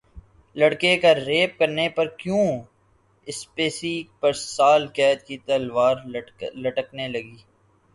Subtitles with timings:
[0.55, 2.49] لڑکے کا ریپ کرنے پر کیون
[3.27, 5.95] اسپیسی پر سال قید کی تلوار
[6.63, 7.37] لٹکنے لگی